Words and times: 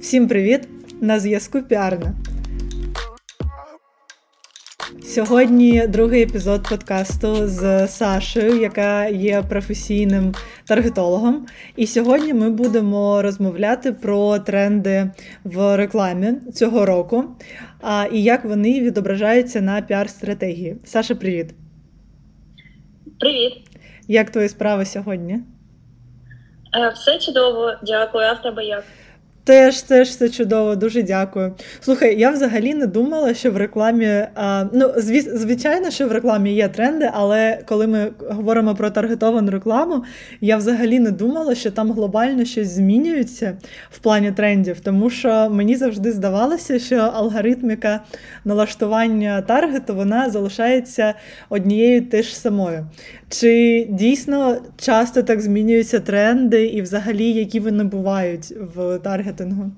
Всім 0.00 0.28
привіт! 0.28 0.68
На 1.00 1.20
зв'язку 1.20 1.62
Піарна. 1.62 2.12
Сьогодні 5.02 5.86
другий 5.86 6.22
епізод 6.22 6.68
подкасту 6.68 7.46
з 7.46 7.88
Сашею, 7.88 8.60
яка 8.60 9.06
є 9.06 9.42
професійним 9.42 10.34
таргетологом. 10.66 11.46
І 11.76 11.86
сьогодні 11.86 12.34
ми 12.34 12.50
будемо 12.50 13.22
розмовляти 13.22 13.92
про 13.92 14.38
тренди 14.38 15.10
в 15.44 15.76
рекламі 15.76 16.32
цього 16.54 16.86
року 16.86 17.24
а, 17.80 18.06
і 18.12 18.22
як 18.22 18.44
вони 18.44 18.80
відображаються 18.80 19.60
на 19.60 19.82
піар-стратегії. 19.82 20.76
Саша, 20.84 21.14
привіт. 21.14 21.54
Привіт. 23.18 23.52
Як 24.08 24.30
твої 24.30 24.48
справи 24.48 24.84
сьогодні? 24.84 25.32
Е, 26.76 26.92
все 26.94 27.18
чудово, 27.18 27.72
дякую. 27.82 28.24
А 28.24 28.32
в 28.32 28.42
тебе 28.42 28.64
як? 28.64 28.84
Теж 29.44 29.82
теж 29.82 30.08
все 30.08 30.28
чудово, 30.28 30.76
дуже 30.76 31.02
дякую. 31.02 31.54
Слухай, 31.80 32.18
я 32.18 32.30
взагалі 32.30 32.74
не 32.74 32.86
думала, 32.86 33.34
що 33.34 33.50
в 33.50 33.56
рекламі 33.56 34.06
а, 34.34 34.64
ну 34.72 34.92
звичайно, 35.34 35.90
що 35.90 36.08
в 36.08 36.12
рекламі 36.12 36.54
є 36.54 36.68
тренди, 36.68 37.10
але 37.12 37.58
коли 37.66 37.86
ми 37.86 38.10
говоримо 38.28 38.74
про 38.74 38.90
таргетовану 38.90 39.50
рекламу, 39.50 40.04
я 40.40 40.56
взагалі 40.56 40.98
не 40.98 41.10
думала, 41.10 41.54
що 41.54 41.70
там 41.70 41.92
глобально 41.92 42.44
щось 42.44 42.68
змінюється 42.68 43.58
в 43.90 43.98
плані 43.98 44.32
трендів, 44.32 44.80
тому 44.80 45.10
що 45.10 45.50
мені 45.50 45.76
завжди 45.76 46.12
здавалося, 46.12 46.78
що 46.78 46.96
алгоритміка 46.96 48.00
налаштування 48.44 49.42
таргету 49.42 49.94
вона 49.94 50.30
залишається 50.30 51.14
однією 51.48 52.02
теж 52.02 52.34
самою. 52.36 52.86
Чи 53.28 53.86
дійсно 53.90 54.56
часто 54.76 55.22
так 55.22 55.40
змінюються 55.40 56.00
тренди, 56.00 56.66
і 56.66 56.82
взагалі 56.82 57.32
які 57.32 57.60
вони 57.60 57.84
бувають 57.84 58.54
в 58.74 58.98
таргетингу? 59.32 59.70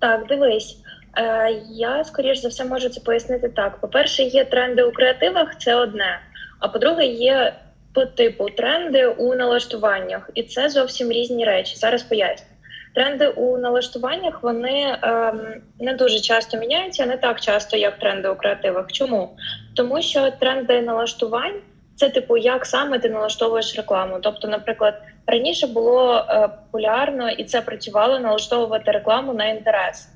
Так, 0.00 0.26
дивись. 0.26 0.76
Е, 1.18 1.50
Я 1.70 2.04
скоріш 2.04 2.38
за 2.38 2.48
все 2.48 2.64
можу 2.64 2.88
це 2.88 3.00
пояснити 3.00 3.48
так. 3.48 3.80
По-перше, 3.80 4.22
є 4.22 4.44
тренди 4.44 4.82
у 4.82 4.92
креативах, 4.92 5.58
це 5.58 5.74
одне. 5.74 6.20
А 6.60 6.68
по-друге, 6.68 7.06
є 7.06 7.54
по 7.94 8.06
типу 8.06 8.50
тренди 8.50 9.06
у 9.06 9.34
налаштуваннях, 9.34 10.30
і 10.34 10.42
це 10.42 10.68
зовсім 10.68 11.12
різні 11.12 11.44
речі. 11.44 11.76
Зараз 11.76 12.02
поясню. 12.02 12.46
Тренди 12.94 13.28
у 13.28 13.58
налаштуваннях 13.58 14.42
вони 14.42 14.98
ем, 15.02 15.40
не 15.80 15.94
дуже 15.94 16.20
часто 16.20 16.56
міняються, 16.58 17.06
не 17.06 17.16
так 17.16 17.40
часто, 17.40 17.76
як 17.76 17.98
тренди 17.98 18.28
у 18.28 18.34
креативах. 18.34 18.92
Чому? 18.92 19.36
Тому 19.76 20.02
що 20.02 20.30
тренди 20.30 20.82
налаштувань 20.82 21.60
це 21.96 22.08
типу, 22.08 22.36
як 22.36 22.66
саме 22.66 22.98
ти 22.98 23.08
налаштовуєш 23.08 23.76
рекламу. 23.76 24.18
Тобто, 24.22 24.48
наприклад, 24.48 25.02
раніше 25.28 25.66
було 25.66 26.14
е, 26.28 26.48
популярно 26.48 27.30
і 27.30 27.44
це 27.44 27.60
працювало 27.60 28.18
налаштовувати 28.18 28.90
рекламу 28.90 29.34
на 29.34 29.44
інтерес. 29.44 30.08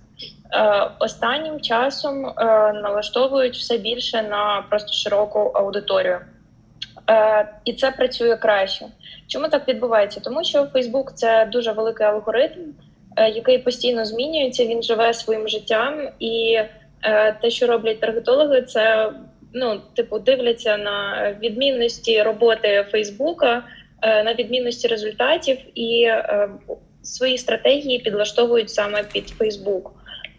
Е, 0.53 0.91
останнім 0.99 1.61
часом 1.61 2.27
е, 2.27 2.33
налаштовують 2.73 3.57
все 3.57 3.79
більше 3.79 4.23
на 4.23 4.65
просто 4.71 4.93
широку 4.93 5.39
аудиторію. 5.39 6.21
І 7.65 7.73
це 7.73 7.91
працює 7.91 8.37
краще. 8.37 8.87
Чому 9.27 9.49
так 9.49 9.69
відбувається? 9.69 10.21
Тому 10.21 10.45
що 10.45 10.63
Facebook– 10.63 11.13
це 11.15 11.49
дуже 11.53 11.73
великий 11.73 12.07
алгоритм, 12.07 12.61
який 13.35 13.59
постійно 13.59 14.05
змінюється. 14.05 14.67
Він 14.67 14.83
живе 14.83 15.15
своїм 15.15 15.49
життям, 15.49 16.09
і 16.19 16.59
те, 17.41 17.51
що 17.51 17.67
роблять 17.67 18.01
таргетологи, 18.01 18.63
це 18.63 19.13
ну, 19.53 19.81
типу, 19.95 20.19
дивляться 20.19 20.77
на 20.77 21.31
відмінності 21.43 22.23
роботи 22.23 22.87
Фейсбука, 22.91 23.63
на 24.03 24.35
відмінності 24.35 24.89
результатів 24.89 25.59
і 25.75 26.09
свої 27.03 27.39
стратегії 27.39 27.99
підлаштовують 27.99 28.71
саме 28.71 29.03
під 29.03 29.29
Фейсбук. 29.29 29.93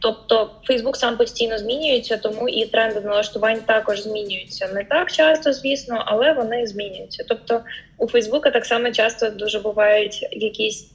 Тобто 0.04 0.52
Фейсбук 0.64 0.98
сам 0.98 1.18
постійно 1.18 1.58
змінюється, 1.58 2.18
тому 2.18 2.50
і 2.50 2.66
тренди 2.66 3.02
налаштувань 3.02 3.60
також 3.60 4.02
змінюються. 4.02 4.68
Не 4.68 4.84
так 4.84 5.12
часто, 5.12 5.54
звісно, 5.54 6.04
але 6.06 6.34
вони 6.34 6.68
змінюються. 6.68 7.26
Тобто 7.28 7.62
у 7.98 8.08
Фейсбука 8.08 8.52
так 8.52 8.66
само 8.66 8.92
часто 8.92 9.30
дуже 9.30 9.60
бувають 9.60 10.28
якісь 10.32 10.92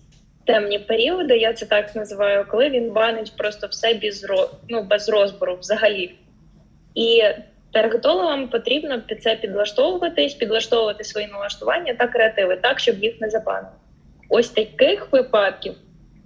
темні 0.46 0.78
періоди. 0.78 1.38
Я 1.38 1.52
це 1.52 1.66
так 1.66 1.96
називаю, 1.96 2.46
коли 2.50 2.70
він 2.70 2.90
банить 2.90 3.32
просто 3.36 3.66
все 3.66 3.94
без 3.94 4.26
ну, 4.68 4.82
без 4.82 5.08
розбору 5.08 5.56
взагалі. 5.60 6.14
І 6.94 7.22
таргетологам 7.72 8.48
потрібно 8.48 9.02
під 9.02 9.22
це 9.22 9.36
підлаштовуватись, 9.36 10.34
підлаштовувати 10.34 11.04
свої 11.04 11.26
налаштування 11.26 11.94
та 11.94 12.06
креативи, 12.06 12.56
так 12.56 12.80
щоб 12.80 12.98
їх 12.98 13.20
не 13.20 13.30
забанили. 13.30 13.74
Ось 14.28 14.48
таких 14.48 15.12
випадків 15.12 15.74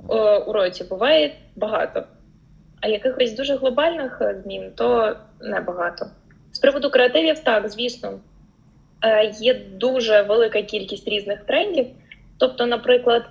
о, 0.08 0.38
у 0.38 0.53
році 0.53 0.84
буває 0.84 1.34
багато. 1.56 2.04
А 2.80 2.88
якихось 2.88 3.32
дуже 3.32 3.56
глобальних 3.56 4.19
е, 4.20 4.41
змін 4.44 4.72
то 4.75 5.16
небагато. 5.41 6.06
З 6.53 6.58
приводу 6.58 6.91
креативів, 6.91 7.38
так, 7.38 7.69
звісно, 7.69 8.20
е, 9.04 9.32
є 9.41 9.54
дуже 9.54 10.22
велика 10.22 10.62
кількість 10.62 11.09
різних 11.09 11.44
трендів. 11.44 11.86
Тобто, 12.38 12.66
наприклад, 12.66 13.22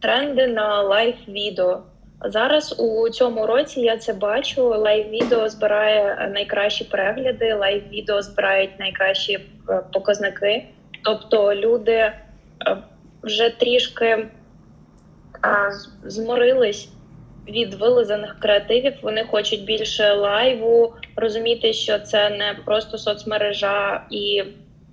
тренди 0.00 0.46
на 0.46 0.82
live-відео. 0.82 1.82
Зараз 2.24 2.74
у 2.78 3.08
цьому 3.08 3.46
році 3.46 3.80
я 3.80 3.96
це 3.96 4.12
бачу. 4.12 4.68
Live-відео 4.68 5.48
збирає 5.48 6.30
найкращі 6.34 6.84
перегляди, 6.84 7.54
live-відео 7.54 8.22
збирають 8.22 8.78
найкращі 8.78 9.32
е, 9.68 9.80
показники. 9.92 10.64
Тобто 11.04 11.54
люди 11.54 12.12
вже 13.22 13.50
трішки 13.50 14.28
зморились 16.04 16.88
від 17.48 17.74
вилизаних 17.74 18.36
креативів. 18.40 18.94
Вони 19.02 19.24
хочуть 19.24 19.64
більше 19.64 20.12
лайву, 20.12 20.94
розуміти, 21.16 21.72
що 21.72 21.98
це 21.98 22.30
не 22.30 22.56
просто 22.64 22.98
соцмережа 22.98 24.04
і, 24.10 24.44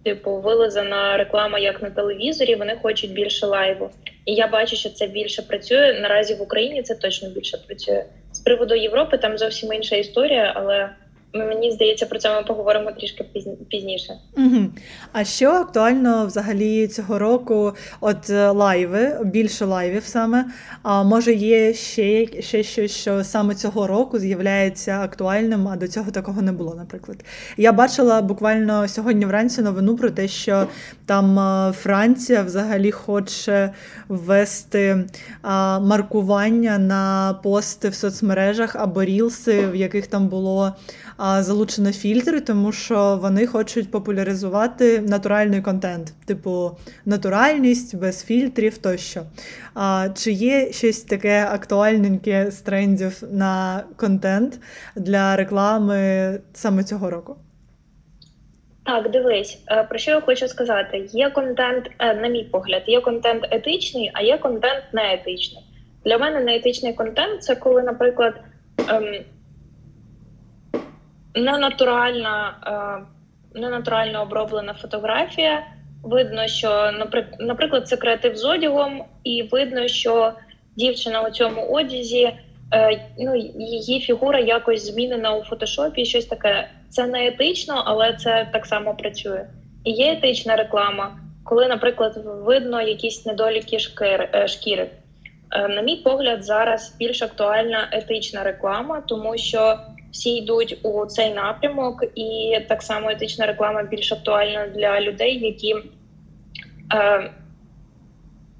типу, 0.03 0.37
вилизана 0.37 1.17
реклама, 1.17 1.59
як 1.59 1.81
на 1.81 1.89
телевізорі. 1.89 2.55
Вони 2.55 2.79
хочуть 2.81 3.13
більше 3.13 3.45
лайву. 3.45 3.91
І 4.25 4.33
я 4.33 4.47
бачу, 4.47 4.75
що 4.75 4.89
це 4.89 5.07
більше 5.07 5.41
працює. 5.41 5.99
Наразі 6.01 6.35
в 6.35 6.41
Україні 6.41 6.81
це 6.81 6.95
точно 6.95 7.29
більше 7.29 7.57
працює. 7.57 8.05
З 8.31 8.39
приводу 8.39 8.75
Європи 8.75 9.17
там 9.17 9.37
зовсім 9.37 9.73
інша 9.73 9.95
історія, 9.95 10.53
але. 10.55 10.89
Мені 11.35 11.71
здається, 11.71 12.05
про 12.05 12.19
це 12.19 12.35
ми 12.35 12.43
поговоримо 12.43 12.91
трішки 12.91 13.25
пізніше. 13.69 14.13
Угу. 14.37 14.65
А 15.11 15.23
що 15.23 15.49
актуально 15.49 16.25
взагалі 16.25 16.87
цього 16.87 17.19
року? 17.19 17.73
От 18.01 18.29
е, 18.29 18.49
лайви, 18.49 19.19
більше 19.23 19.65
лайвів 19.65 20.03
саме. 20.03 20.45
А 20.83 21.03
може 21.03 21.33
є 21.33 21.73
ще 21.73 22.27
ще 22.41 22.63
щось, 22.63 22.91
що 22.91 23.23
саме 23.23 23.55
цього 23.55 23.87
року 23.87 24.19
з'являється 24.19 24.99
актуальним, 24.99 25.67
а 25.67 25.75
до 25.75 25.87
цього 25.87 26.11
такого 26.11 26.41
не 26.41 26.51
було, 26.51 26.75
наприклад. 26.75 27.17
Я 27.57 27.71
бачила 27.71 28.21
буквально 28.21 28.87
сьогодні 28.87 29.25
вранці 29.25 29.61
новину 29.61 29.95
про 29.95 30.09
те, 30.09 30.27
що 30.27 30.67
там 31.05 31.39
е, 31.39 31.71
Франція 31.71 32.43
взагалі 32.43 32.91
хоче 32.91 33.73
ввести 34.07 35.05
маркування 35.81 36.77
на 36.77 37.33
пости 37.43 37.89
в 37.89 37.95
соцмережах 37.95 38.75
або 38.75 39.03
рілси, 39.03 39.67
в 39.67 39.75
яких 39.75 40.07
там 40.07 40.27
було 40.27 40.73
залучено 41.19 41.91
фільтри, 41.91 42.41
тому 42.41 42.71
що 42.71 43.19
вони 43.21 43.47
хочуть 43.47 43.91
популяризувати 43.91 44.99
натуральний 44.99 45.61
контент, 45.61 46.13
типу 46.25 46.71
натуральність 47.05 47.95
без 47.97 48.25
фільтрів 48.25 48.77
тощо. 48.77 49.21
А, 49.73 50.09
Чи 50.15 50.31
є 50.31 50.71
щось 50.71 51.01
таке 51.01 51.47
актуальненьке 51.51 52.51
з 52.51 52.61
трендів 52.61 53.23
на 53.31 53.83
контент 53.95 54.59
для 54.95 55.35
реклами 55.35 56.39
саме 56.53 56.83
цього 56.83 57.09
року? 57.09 57.35
Так, 58.85 59.11
дивись, 59.11 59.63
е, 59.71 59.83
про 59.83 59.97
що 59.99 60.11
я 60.11 60.21
хочу 60.21 60.47
сказати? 60.47 61.09
Є 61.11 61.29
контент, 61.29 61.89
е, 61.99 62.13
на 62.13 62.27
мій 62.27 62.43
погляд, 62.43 62.83
є 62.87 63.01
контент 63.01 63.47
етичний, 63.51 64.11
а 64.13 64.21
є 64.21 64.37
контент 64.37 64.83
неетичний. 64.93 65.63
Для 66.05 66.17
мене 66.17 66.39
неетичний 66.39 66.93
контент 66.93 67.43
це 67.43 67.55
коли, 67.55 67.81
наприклад, 67.83 68.33
ем, 68.89 69.15
ненатуральна, 71.35 72.55
е, 73.55 73.59
ненатурально 73.59 74.21
оброблена 74.21 74.73
фотографія. 74.73 75.63
Видно, 76.03 76.47
що 76.47 76.91
наприклад, 77.39 77.87
це 77.87 77.97
креатив 77.97 78.37
з 78.37 78.45
одягом, 78.45 79.03
і 79.23 79.43
видно, 79.43 79.87
що 79.87 80.33
дівчина 80.75 81.21
у 81.21 81.31
цьому 81.31 81.61
одязі, 81.61 82.33
е, 82.73 83.01
ну 83.19 83.35
її 83.59 83.99
фігура 83.99 84.39
якось 84.39 84.91
змінена 84.91 85.35
у 85.35 85.43
фотошопі. 85.43 86.05
Щось 86.05 86.25
таке. 86.25 86.67
Це 86.89 87.07
не 87.07 87.27
етично, 87.27 87.83
але 87.85 88.13
це 88.13 88.49
так 88.53 88.65
само 88.65 88.95
працює. 88.95 89.45
І 89.83 89.91
є 89.91 90.11
етична 90.11 90.55
реклама, 90.55 91.19
коли, 91.43 91.67
наприклад, 91.67 92.21
видно 92.25 92.81
якісь 92.81 93.25
недоліки 93.25 93.77
е, 94.01 94.47
шкіри. 94.47 94.89
На 95.69 95.81
мій 95.81 95.95
погляд, 95.95 96.43
зараз 96.43 96.95
більш 96.99 97.21
актуальна 97.21 97.87
етична 97.91 98.43
реклама, 98.43 99.03
тому 99.07 99.37
що 99.37 99.77
всі 100.15 100.35
йдуть 100.35 100.77
у 100.83 101.05
цей 101.05 101.33
напрямок, 101.33 102.03
і 102.15 102.59
так 102.69 102.83
само 102.83 103.09
етична 103.09 103.45
реклама 103.45 103.83
більш 103.83 104.11
актуальна 104.11 104.67
для 104.67 105.01
людей, 105.01 105.39
які 105.39 105.75
е, 106.93 107.31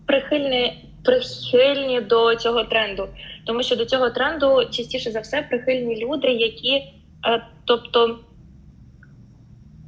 прихильні 0.06 0.82
прихильні 1.04 2.02
до 2.02 2.36
цього 2.36 2.64
тренду, 2.64 3.08
тому 3.46 3.64
що 3.64 3.76
до 3.76 3.86
цього 3.86 4.10
тренду 4.10 4.66
частіше 4.72 5.12
за 5.12 5.20
все 5.20 5.42
прихильні 5.42 6.06
люди, 6.06 6.28
які, 6.28 6.72
е, 7.28 7.48
тобто 7.66 8.20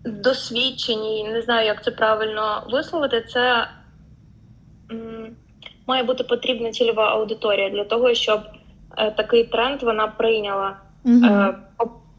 досвідчені, 0.06 1.24
не 1.24 1.42
знаю, 1.42 1.68
як 1.68 1.84
це 1.84 1.92
правильно 1.92 2.68
висловити, 2.72 3.22
це 3.22 3.68
м, 4.92 5.36
має 5.88 6.04
бути 6.04 6.24
потрібна 6.24 6.72
цільова 6.72 7.10
аудиторія 7.10 7.70
для 7.70 7.84
того, 7.84 8.14
щоб 8.14 8.42
е, 8.98 9.12
такий 9.12 9.44
тренд 9.44 9.84
вона 9.84 10.08
прийняла. 10.08 10.87
Угу. 11.08 11.26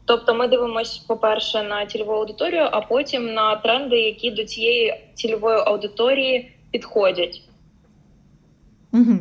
Тобто 0.05 0.35
ми 0.35 0.47
дивимося, 0.47 1.01
по-перше, 1.07 1.63
на 1.63 1.85
цільову 1.85 2.11
аудиторію, 2.11 2.67
а 2.71 2.81
потім 2.81 3.33
на 3.33 3.55
тренди, 3.55 3.95
які 3.95 4.31
до 4.31 4.45
цієї 4.45 4.93
цільової 5.13 5.57
аудиторії 5.57 6.51
підходять. 6.71 7.41
Угу. 8.93 9.19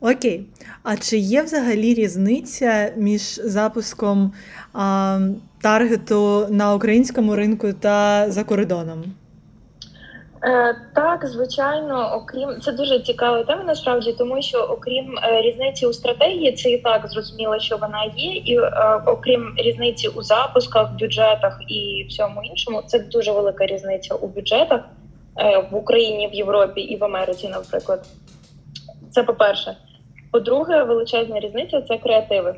Окей. 0.00 0.44
А 0.82 0.96
чи 0.96 1.18
є 1.18 1.42
взагалі 1.42 1.94
різниця 1.94 2.92
між 2.96 3.22
запуском 3.44 4.32
а, 4.72 5.20
таргету 5.60 6.46
на 6.50 6.74
українському 6.74 7.36
ринку 7.36 7.72
та 7.72 8.30
за 8.30 8.44
кордоном? 8.44 9.04
Е, 10.44 10.76
Так, 10.94 11.26
звичайно, 11.26 12.12
окрім 12.14 12.60
це 12.60 12.72
дуже 12.72 13.00
цікава 13.00 13.44
тема, 13.44 13.64
насправді, 13.64 14.12
тому 14.12 14.42
що 14.42 14.58
окрім 14.58 15.18
е, 15.18 15.42
різниці 15.42 15.86
у 15.86 15.92
стратегії, 15.92 16.52
це 16.52 16.70
і 16.70 16.78
так 16.78 17.08
зрозуміло, 17.08 17.58
що 17.58 17.76
вона 17.76 18.04
є, 18.16 18.32
і 18.32 18.56
е, 18.56 19.02
окрім 19.06 19.54
різниці 19.56 20.08
у 20.08 20.22
запусках, 20.22 20.92
бюджетах 21.00 21.58
і 21.68 22.06
всьому 22.08 22.42
іншому, 22.42 22.82
це 22.86 22.98
дуже 22.98 23.32
велика 23.32 23.66
різниця 23.66 24.14
у 24.14 24.26
бюджетах 24.28 24.80
в 25.70 25.76
Україні, 25.76 26.28
в 26.28 26.34
Європі 26.34 26.80
і 26.80 26.96
в 26.96 27.04
Америці, 27.04 27.48
наприклад. 27.48 28.06
Це 29.10 29.22
по-перше. 29.22 29.76
По-друге, 30.32 30.82
величезна 30.82 31.40
різниця 31.40 31.82
це 31.82 31.98
креативи, 31.98 32.54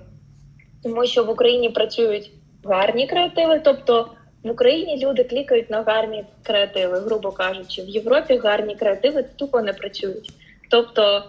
тому 0.82 1.06
що 1.06 1.24
в 1.24 1.30
Україні 1.30 1.68
працюють 1.68 2.30
гарні 2.64 3.06
креативи, 3.06 3.60
тобто. 3.64 4.06
В 4.42 4.50
Україні 4.50 5.06
люди 5.06 5.24
клікають 5.24 5.70
на 5.70 5.82
гарні 5.82 6.24
креативи, 6.42 6.98
грубо 6.98 7.32
кажучи, 7.32 7.82
в 7.82 7.88
Європі 7.88 8.36
гарні 8.36 8.74
креативи 8.74 9.24
тупо 9.36 9.60
не 9.60 9.72
працюють. 9.72 10.32
Тобто 10.70 11.24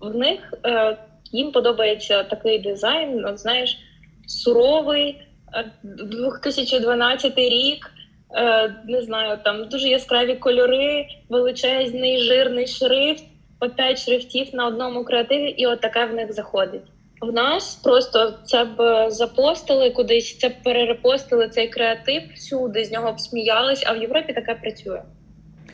в 0.00 0.14
них 0.14 0.54
е, 0.66 0.96
їм 1.32 1.52
подобається 1.52 2.22
такий 2.22 2.58
дизайн, 2.58 3.24
от 3.24 3.38
знаєш, 3.38 3.78
суровий, 4.26 5.22
е, 5.54 5.64
2012 5.82 7.38
рік, 7.38 7.90
е, 8.34 8.74
не 8.88 9.02
знаю, 9.02 9.38
там 9.44 9.68
дуже 9.68 9.88
яскраві 9.88 10.34
кольори, 10.34 11.06
величезний 11.28 12.18
жирний 12.18 12.66
шрифт, 12.66 13.24
по 13.58 13.68
п'ять 13.68 13.98
шрифтів 13.98 14.54
на 14.54 14.66
одному 14.66 15.04
креативі, 15.04 15.48
і 15.48 15.66
от 15.66 15.80
таке 15.80 16.06
в 16.06 16.14
них 16.14 16.32
заходить. 16.32 16.91
В 17.22 17.32
нас 17.32 17.74
просто 17.74 18.34
це 18.44 18.64
б 18.64 19.10
запостили 19.10 19.90
кудись, 19.90 20.38
це 20.38 20.48
б 20.48 20.52
перерепостили 20.64 21.48
цей 21.48 21.68
креатив 21.68 22.22
всюди, 22.34 22.84
з 22.84 22.92
нього 22.92 23.12
б 23.12 23.20
сміялись, 23.20 23.84
а 23.86 23.92
в 23.92 23.96
Європі 23.96 24.32
таке 24.32 24.54
працює. 24.54 25.02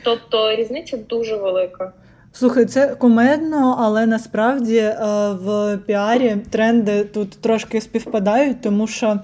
Тобто 0.02 0.56
різниця 0.56 0.96
дуже 0.96 1.36
велика. 1.36 1.92
Слухай, 2.32 2.64
це 2.64 2.86
кумедно, 2.86 3.76
але 3.80 4.06
насправді 4.06 4.76
е, 4.76 4.96
в 5.42 5.78
піарі 5.86 6.36
тренди 6.50 7.04
тут 7.04 7.30
трошки 7.30 7.80
співпадають, 7.80 8.60
тому 8.60 8.86
що 8.86 9.20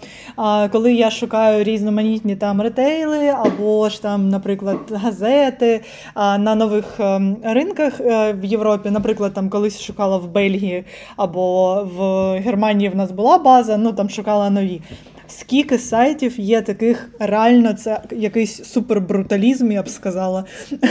коли 0.73 0.95
я 0.95 1.11
шукаю 1.11 1.65
різноманітні 1.65 2.37
там 2.37 2.63
ретейли 2.63 3.29
або 3.29 3.89
ж 3.89 4.03
там, 4.03 4.29
наприклад, 4.29 4.79
газети 4.91 5.81
на 6.17 6.55
нових 6.55 6.85
ринках 7.45 8.01
е, 8.01 8.33
в 8.33 8.45
Європі, 8.45 8.91
наприклад, 8.91 9.35
там 9.35 9.51
колись 9.51 9.83
шукала 9.83 10.17
в 10.17 10.29
Бельгії 10.29 10.85
або 11.17 11.75
в 11.97 12.01
Германії 12.39 12.89
в 12.89 12.97
нас 12.97 13.11
була 13.11 13.39
база, 13.39 13.77
ну 13.77 13.93
там 13.93 14.11
шукала 14.11 14.51
нові. 14.51 14.81
Скільки 15.29 15.79
сайтів 15.79 16.41
є 16.41 16.63
таких, 16.63 17.11
реально, 17.19 17.73
це 17.73 18.01
якийсь 18.11 18.65
супербруталізм, 18.65 19.73
я 19.73 19.83
б 19.83 19.89
сказала. 19.89 20.45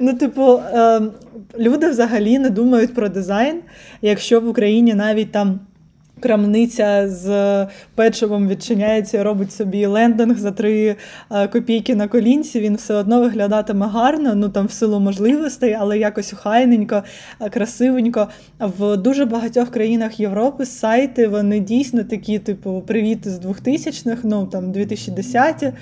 Ну, 0.00 0.14
типу, 0.14 0.60
ем, 0.72 1.12
люди 1.58 1.90
взагалі 1.90 2.38
не 2.38 2.50
думають 2.50 2.94
про 2.94 3.08
дизайн, 3.08 3.60
якщо 4.02 4.40
в 4.40 4.48
Україні 4.48 4.94
навіть 4.94 5.32
там 5.32 5.60
крамниця 6.20 7.08
з 7.08 7.66
печивом 7.94 8.48
відчиняється 8.48 9.18
і 9.18 9.22
робить 9.22 9.52
собі 9.52 9.86
лендинг 9.86 10.38
за 10.38 10.50
три 10.50 10.96
е, 11.30 11.48
копійки 11.48 11.94
на 11.94 12.08
колінці, 12.08 12.60
він 12.60 12.76
все 12.76 12.94
одно 12.94 13.20
виглядатиме 13.20 13.86
гарно, 13.86 14.34
ну 14.34 14.48
там 14.48 14.66
в 14.66 14.72
силу 14.72 15.00
можливостей, 15.00 15.76
але 15.80 15.98
якось 15.98 16.32
охайненько, 16.32 17.02
е, 17.40 17.50
красивенько. 17.50 18.28
В 18.60 18.96
дуже 18.96 19.24
багатьох 19.24 19.70
країнах 19.70 20.20
Європи 20.20 20.66
сайти 20.66 21.26
вони 21.26 21.60
дійсно 21.60 22.04
такі, 22.04 22.38
типу, 22.38 22.82
привіт 22.86 23.28
з 23.28 23.38
2000-х, 23.38 24.20
ну 24.24 24.46
там 24.46 24.72
2010-ті. 24.72 25.72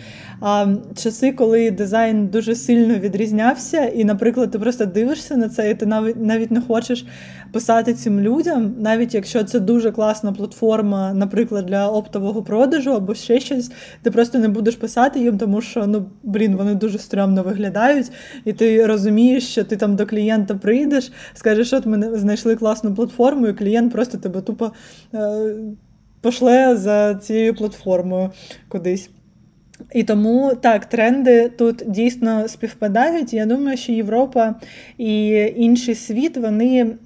А 0.41 0.67
часи, 0.97 1.33
коли 1.33 1.71
дизайн 1.71 2.27
дуже 2.27 2.55
сильно 2.55 2.95
відрізнявся, 2.95 3.85
і, 3.85 4.05
наприклад, 4.05 4.51
ти 4.51 4.59
просто 4.59 4.87
дивишся 4.87 5.37
на 5.37 5.49
це, 5.49 5.71
і 5.71 5.75
ти 5.75 5.87
навіть 5.87 6.17
навіть 6.17 6.51
не 6.51 6.61
хочеш 6.61 7.07
писати 7.53 7.95
цим 7.95 8.21
людям, 8.21 8.75
навіть 8.79 9.15
якщо 9.15 9.45
це 9.45 9.61
дуже 9.61 9.93
класна 9.93 10.33
платформа, 10.33 11.15
наприклад, 11.15 11.67
для 11.67 11.89
оптового 11.89 12.43
продажу 12.43 12.91
або 12.91 13.15
ще 13.15 13.41
щось, 13.41 13.71
ти 14.03 14.11
просто 14.11 14.39
не 14.39 14.49
будеш 14.49 14.77
писати 14.77 15.21
їм, 15.21 15.39
тому 15.39 15.61
що 15.61 15.87
ну 15.87 16.07
блін, 16.23 16.57
вони 16.57 16.75
дуже 16.75 16.99
стрьомно 16.99 17.43
виглядають, 17.43 18.13
і 18.45 18.53
ти 18.53 18.87
розумієш, 18.87 19.49
що 19.49 19.65
ти 19.65 19.77
там 19.77 19.97
до 19.97 20.07
клієнта 20.07 20.55
прийдеш, 20.55 21.13
скажеш, 21.35 21.73
от 21.73 21.87
ми 21.87 22.19
знайшли 22.19 22.57
класну 22.57 22.95
платформу, 22.95 23.47
і 23.47 23.53
клієнт 23.53 23.93
просто 23.93 24.19
тебе 24.19 24.41
тупо 24.41 24.73
е, 25.15 25.55
пошле 26.21 26.77
за 26.77 27.15
цією 27.15 27.55
платформою 27.55 28.31
кудись. 28.69 29.11
І 29.95 30.05
тому 30.05 30.53
так, 30.61 30.87
тренди 30.87 31.49
тут 31.49 31.83
дійсно 31.87 32.49
співпадають. 32.49 33.33
Я 33.33 33.47
думаю, 33.47 33.77
що 33.77 33.93
Європа 33.93 34.55
і 34.99 35.29
інший 35.57 35.95
світ 35.95 36.37
вони 36.37 36.97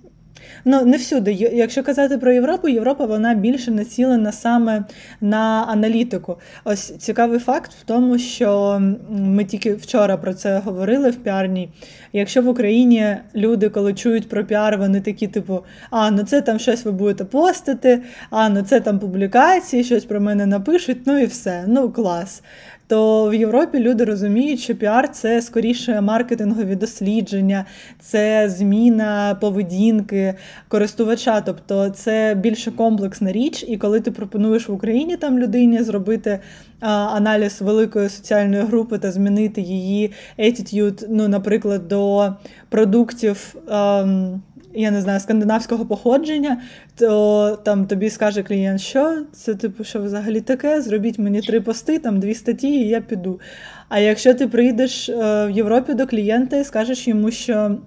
Ну, 0.64 0.84
не 0.84 0.96
всюди. 0.96 1.32
Якщо 1.32 1.82
казати 1.82 2.19
про 2.19 2.32
Європу, 2.32 2.69
Європа 2.69 3.06
вона 3.06 3.34
більше 3.34 3.70
націлена 3.70 4.32
саме 4.32 4.84
на 5.20 5.66
аналітику. 5.69 6.37
Ось 6.64 6.96
цікавий 6.98 7.38
факт 7.38 7.70
в 7.81 7.84
тому, 7.84 8.19
що 8.19 8.81
ми 9.10 9.44
тільки 9.44 9.75
вчора 9.75 10.16
про 10.16 10.34
це 10.34 10.58
говорили 10.58 11.10
в 11.10 11.16
піарні. 11.16 11.69
Якщо 12.12 12.42
в 12.42 12.48
Україні 12.48 13.16
люди, 13.37 13.69
коли 13.69 13.94
чують 13.94 14.28
про 14.28 14.44
піар, 14.44 14.78
вони 14.78 15.00
такі, 15.00 15.28
типу, 15.28 15.64
а, 15.90 16.10
ну 16.10 16.22
це 16.22 16.40
там 16.40 16.58
щось 16.58 16.84
ви 16.84 16.92
будете 16.92 17.25
постити, 17.25 18.02
а 18.30 18.49
ну 18.49 18.62
це 18.62 18.80
там 18.80 18.99
публікації, 18.99 19.85
щось 19.85 20.04
про 20.04 20.20
мене 20.20 20.47
напишуть, 20.47 20.99
ну 21.06 21.18
і 21.18 21.26
все. 21.26 21.64
Ну, 21.66 21.90
клас 21.90 22.42
то 22.90 23.28
в 23.28 23.35
Європі 23.35 23.78
люди 23.78 24.04
розуміють, 24.04 24.61
що 24.61 24.75
піар 24.75 25.12
це 25.12 25.42
скоріше 25.42 26.00
маркетингові 26.00 26.76
дослідження, 26.76 27.64
це 28.00 28.49
зміна 28.49 29.37
поведінки 29.40 30.35
користувача. 30.68 31.40
Тобто 31.40 31.90
це 31.90 32.35
більше 32.35 32.70
комплексна 32.70 33.32
річ. 33.32 33.64
І 33.68 33.76
коли 33.76 34.00
ти 34.00 34.11
пропонуєш 34.11 34.68
в 34.68 34.73
Україні 34.73 35.16
там 35.16 35.38
людині 35.38 35.82
зробити 35.82 36.40
аналіз 36.80 37.62
великої 37.62 38.09
соціальної 38.09 38.62
групи 38.62 38.99
та 38.99 39.12
змінити 39.12 39.61
її 39.61 40.12
attitude, 40.38 41.06
ну, 41.09 41.28
наприклад, 41.28 41.88
до 41.88 42.35
продуктів. 42.68 43.54
Ем, 43.68 44.42
я 44.74 44.90
не 44.90 45.00
знаю, 45.00 45.20
скандинавського 45.20 45.86
походження, 45.86 46.62
то 46.96 47.58
там 47.64 47.86
тобі 47.86 48.10
скаже 48.10 48.42
клієнт, 48.42 48.80
що 48.80 49.24
це 49.32 49.54
типу, 49.54 49.84
що 49.84 50.02
взагалі 50.02 50.40
таке? 50.40 50.82
Зробіть 50.82 51.18
мені 51.18 51.40
три 51.40 51.60
пости, 51.60 51.98
там 51.98 52.20
дві 52.20 52.34
статті, 52.34 52.68
і 52.68 52.88
я 52.88 53.00
піду. 53.00 53.40
А 53.88 53.98
якщо 53.98 54.34
ти 54.34 54.46
прийдеш 54.46 55.08
е, 55.08 55.46
в 55.46 55.50
Європі 55.50 55.94
до 55.94 56.06
клієнта 56.06 56.56
і 56.56 56.64
скажеш 56.64 57.08
йому, 57.08 57.30
що 57.30 57.78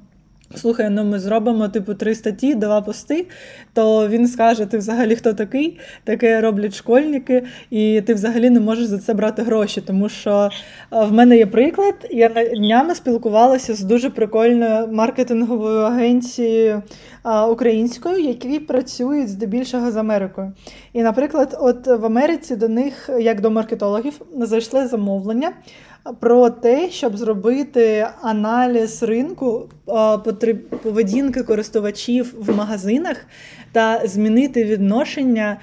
Слухай, 0.56 0.90
ну 0.90 1.04
ми 1.04 1.20
зробимо 1.20 1.68
типу 1.68 1.94
три 1.94 2.16
статті, 2.16 2.56
два 2.56 2.82
пости, 2.82 3.28
то 3.74 4.08
він 4.08 4.28
скаже: 4.28 4.66
ти 4.66 4.78
взагалі 4.78 5.16
хто 5.16 5.34
такий? 5.34 5.80
Таке 6.04 6.42
роблять 6.42 6.76
школьники, 6.76 7.44
і 7.70 8.02
ти 8.02 8.14
взагалі 8.14 8.50
не 8.50 8.60
можеш 8.60 8.86
за 8.86 8.98
це 8.98 9.14
брати 9.14 9.42
гроші. 9.42 9.82
Тому 9.82 10.10
що 10.10 10.50
в 10.92 11.12
мене 11.12 11.38
є 11.38 11.46
приклад, 11.46 11.96
я 12.12 12.30
днями 12.30 12.96
спілкувалася 12.96 13.74
з 13.74 13.82
дуже 13.82 14.10
прикольною 14.10 14.88
маркетинговою 14.88 15.80
агенцією 15.80 16.84
українською, 17.50 18.18
які 18.18 18.60
працюють 18.60 19.30
здебільшого 19.30 19.92
з 19.92 19.98
Америкою. 19.98 20.54
І, 20.94 21.04
наприклад, 21.04 21.58
от 21.62 21.88
в 21.88 22.06
Америці 22.06 22.56
до 22.56 22.70
них, 22.70 23.10
як 23.20 23.42
до 23.42 23.52
маркетологів, 23.52 24.22
зайшли 24.38 24.88
замовлення 24.88 25.52
про 26.20 26.50
те, 26.50 26.90
щоб 26.90 27.18
зробити 27.18 28.08
аналіз 28.22 29.04
ринку 29.04 29.70
поведінки 30.84 31.44
користувачів 31.44 32.36
в 32.38 32.56
магазинах 32.56 33.26
та 33.72 34.02
змінити 34.08 34.64
відношення 34.64 35.58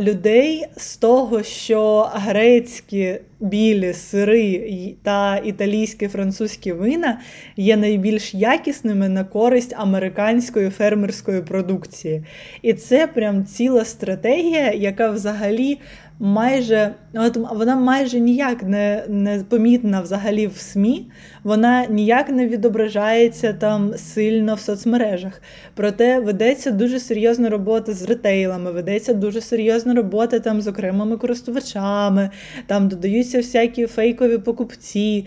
людей 0.00 0.64
з 0.76 0.96
того, 0.96 1.42
що 1.42 2.10
грецькі 2.12 3.18
білі 3.40 3.92
сири 3.92 4.94
та 5.02 5.36
італійські 5.36 6.08
французькі 6.08 6.72
вина 6.72 7.20
є 7.56 7.76
найбільш 7.76 8.34
якісними 8.34 9.08
на 9.08 9.24
користь 9.24 9.74
американської 9.76 10.70
фермерської 10.70 11.42
продукції. 11.42 12.24
І 12.62 12.72
це 12.74 13.06
прям 13.06 13.44
ціла 13.44 13.84
стратегія, 13.84 14.72
яка 14.72 15.10
взагалі 15.10 15.78
майже 16.18 16.94
от 17.14 17.36
вона 17.36 17.76
майже 17.76 18.20
ніяк 18.20 18.62
не 18.62 19.04
не 19.08 19.44
помітна 19.48 20.00
взагалі 20.00 20.46
в 20.46 20.56
СМІ, 20.56 21.10
вона 21.44 21.86
ніяк 21.86 22.28
не 22.28 22.48
відображається 22.48 23.52
там 23.52 23.94
сильно 23.96 24.54
в 24.54 24.60
соцмережах. 24.60 25.42
Проте 25.74 26.20
ведеться 26.20 26.70
дуже 26.70 27.00
серйозна 27.00 27.48
робота 27.48 27.92
з 27.92 28.02
ретейлами, 28.02 28.72
ведеться 28.72 29.14
дуже 29.14 29.40
серйозна 29.40 29.94
робота 29.94 30.38
там 30.40 30.60
з 30.60 30.66
окремими 30.66 31.16
користувачами, 31.16 32.30
там 32.66 32.88
додаються 32.88 33.38
всякі 33.38 33.86
фейкові 33.86 34.38
покупці 34.38 35.26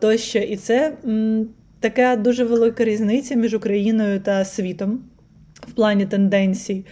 тощо. 0.00 0.38
І 0.38 0.56
це 0.56 0.92
м, 1.04 1.46
така 1.80 2.16
дуже 2.16 2.44
велика 2.44 2.84
різниця 2.84 3.34
між 3.34 3.54
Україною 3.54 4.20
та 4.20 4.44
світом 4.44 5.00
в 5.68 5.72
плані 5.72 6.06
тенденцій. 6.06 6.84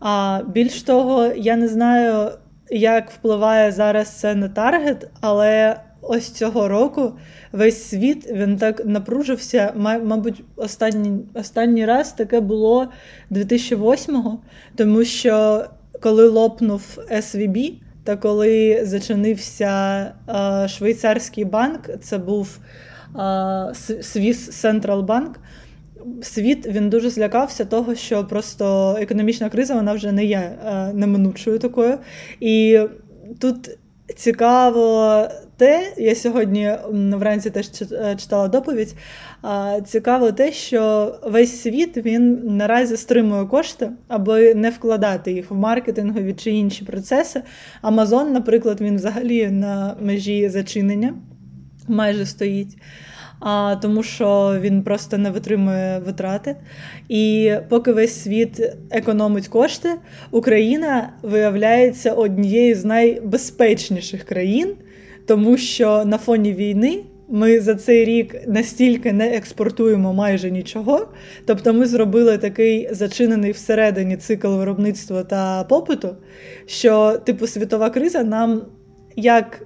А 0.00 0.40
більш 0.48 0.82
того, 0.82 1.26
я 1.36 1.56
не 1.56 1.68
знаю 1.68 2.30
як 2.70 3.10
впливає 3.10 3.72
зараз 3.72 4.08
це 4.08 4.34
на 4.34 4.48
таргет, 4.48 5.10
але 5.20 5.80
ось 6.00 6.30
цього 6.30 6.68
року 6.68 7.12
весь 7.52 7.88
світ 7.88 8.30
він 8.32 8.56
так 8.56 8.84
напружився. 8.84 9.72
Мабуть, 10.04 10.44
останній 10.56 11.20
останній 11.34 11.86
раз 11.86 12.12
таке 12.12 12.40
було 12.40 12.88
2008-го, 13.30 14.38
тому 14.76 15.04
що 15.04 15.64
коли 16.02 16.28
лопнув 16.28 16.98
SVB, 17.10 17.72
та 18.04 18.16
коли 18.16 18.80
зачинився 18.82 19.68
а, 20.26 20.68
швейцарський 20.68 21.44
банк, 21.44 21.90
це 22.02 22.18
був 22.18 22.58
Swiss 23.14 24.50
Central 24.64 25.06
Bank, 25.06 25.30
світ 26.22 26.66
він 26.66 26.90
дуже 26.90 27.10
злякався 27.10 27.64
того, 27.64 27.94
що 27.94 28.24
просто 28.24 28.96
економічна 29.00 29.48
криза 29.48 29.74
вона 29.74 29.92
вже 29.92 30.12
не 30.12 30.24
є 30.24 30.58
е, 30.66 30.92
неминучою 30.92 31.58
такою. 31.58 31.98
І 32.40 32.80
тут 33.40 33.78
цікаво 34.16 35.28
те, 35.56 35.92
я 35.96 36.14
сьогодні 36.14 36.72
вранці 36.92 37.50
теж 37.50 37.70
е, 37.92 38.16
читала 38.18 38.48
доповідь. 38.48 38.94
Цікаво 39.86 40.32
те, 40.32 40.52
що 40.52 41.14
весь 41.22 41.60
світ 41.60 41.96
він 41.96 42.56
наразі 42.56 42.96
стримує 42.96 43.44
кошти, 43.44 43.90
аби 44.08 44.54
не 44.54 44.70
вкладати 44.70 45.32
їх 45.32 45.50
в 45.50 45.54
маркетингові 45.54 46.34
чи 46.34 46.50
інші 46.50 46.84
процеси. 46.84 47.42
Амазон, 47.82 48.32
наприклад, 48.32 48.80
він 48.80 48.96
взагалі 48.96 49.50
на 49.50 49.96
межі 50.00 50.48
зачинення 50.48 51.14
майже 51.88 52.26
стоїть 52.26 52.76
а, 53.40 53.76
тому 53.82 54.02
що 54.02 54.56
він 54.60 54.82
просто 54.82 55.18
не 55.18 55.30
витримує 55.30 55.98
витрати. 55.98 56.56
І 57.08 57.52
поки 57.68 57.92
весь 57.92 58.22
світ 58.22 58.60
економить 58.90 59.48
кошти, 59.48 59.88
Україна 60.30 61.12
виявляється 61.22 62.12
однією 62.12 62.74
з 62.74 62.84
найбезпечніших 62.84 64.24
країн, 64.24 64.74
тому 65.26 65.56
що 65.56 66.04
на 66.04 66.18
фоні 66.18 66.52
війни. 66.52 67.00
Ми 67.28 67.60
за 67.60 67.74
цей 67.74 68.04
рік 68.04 68.36
настільки 68.46 69.12
не 69.12 69.26
експортуємо 69.26 70.12
майже 70.12 70.50
нічого. 70.50 71.08
Тобто 71.46 71.72
ми 71.72 71.86
зробили 71.86 72.38
такий 72.38 72.88
зачинений 72.90 73.52
всередині 73.52 74.16
цикл 74.16 74.48
виробництва 74.48 75.22
та 75.22 75.64
попиту, 75.64 76.16
що 76.66 77.18
типу 77.24 77.46
світова 77.46 77.90
криза 77.90 78.24
нам 78.24 78.62
як 79.16 79.62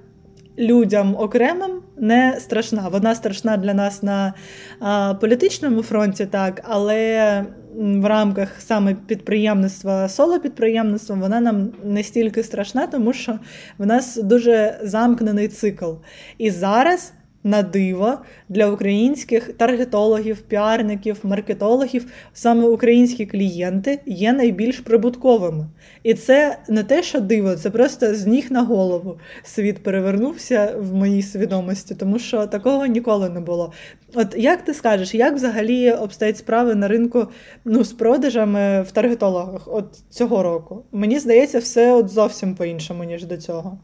людям 0.59 1.15
окремим 1.15 1.81
не 1.97 2.39
страшна. 2.39 2.87
Вона 2.89 3.15
страшна 3.15 3.57
для 3.57 3.73
нас 3.73 4.03
на 4.03 4.33
а, 4.79 5.13
політичному 5.13 5.83
фронті, 5.83 6.25
так, 6.25 6.61
але 6.63 7.45
в 7.75 8.05
рамках 8.05 8.49
саме 8.59 8.95
підприємництва, 8.95 10.07
соло-підприємництва, 10.07 11.15
вона 11.15 11.39
нам 11.39 11.71
не 11.83 12.03
стільки 12.03 12.43
страшна, 12.43 12.87
тому 12.87 13.13
що 13.13 13.39
в 13.77 13.85
нас 13.85 14.15
дуже 14.15 14.79
замкнений 14.83 15.47
цикл. 15.47 15.91
І 16.37 16.51
зараз 16.51 17.13
на 17.43 17.63
диво 17.63 18.17
для 18.49 18.67
українських 18.67 19.53
таргетологів, 19.53 20.41
піарників, 20.41 21.19
маркетологів 21.23 22.05
саме 22.33 22.67
українські 22.67 23.25
клієнти 23.25 23.99
є 24.05 24.33
найбільш 24.33 24.79
прибутковими. 24.79 25.67
І 26.03 26.13
це 26.13 26.57
не 26.69 26.83
те, 26.83 27.03
що 27.03 27.19
диво, 27.19 27.55
це 27.55 27.69
просто 27.69 28.15
з 28.15 28.27
ніг 28.27 28.51
на 28.51 28.61
голову 28.61 29.19
світ 29.43 29.83
перевернувся 29.83 30.75
в 30.77 30.93
моїй 30.93 31.21
свідомості, 31.21 31.95
тому 31.95 32.19
що 32.19 32.47
такого 32.47 32.85
ніколи 32.85 33.29
не 33.29 33.39
було. 33.39 33.73
От 34.13 34.35
як 34.37 34.65
ти 34.65 34.73
скажеш, 34.73 35.15
як 35.15 35.35
взагалі 35.35 35.91
обстоять 35.91 36.37
справи 36.37 36.75
на 36.75 36.87
ринку 36.87 37.27
ну, 37.65 37.83
з 37.83 37.93
продажами 37.93 38.81
в 38.81 38.91
таргетологах 38.91 39.67
от 39.67 39.85
цього 40.09 40.43
року? 40.43 40.83
Мені 40.91 41.19
здається, 41.19 41.59
все 41.59 41.93
от 41.93 42.09
зовсім 42.09 42.55
по-іншому, 42.55 43.03
ніж 43.03 43.25
до 43.25 43.37
цього. 43.37 43.79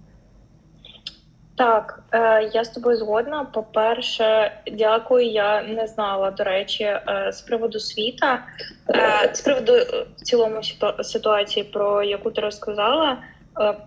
Так, 1.57 2.03
е, 2.11 2.49
я 2.53 2.63
з 2.63 2.69
тобою 2.69 2.97
згодна. 2.97 3.43
По-перше, 3.53 4.51
дякую. 4.71 5.25
Я 5.25 5.63
не 5.63 5.87
знала, 5.87 6.31
до 6.31 6.43
речі, 6.43 6.83
е, 6.83 7.31
з 7.33 7.41
приводу 7.41 7.79
світа, 7.79 8.43
е, 8.89 9.29
з 9.33 9.41
приводу 9.41 9.73
в 10.17 10.21
цілому 10.21 10.61
ситуації, 11.03 11.63
про 11.63 12.03
яку 12.03 12.31
ти 12.31 12.41
розказала. 12.41 13.17